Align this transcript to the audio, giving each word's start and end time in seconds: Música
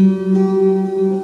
Música 0.00 1.19